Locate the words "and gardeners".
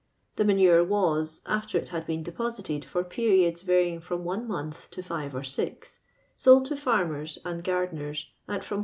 7.45-8.31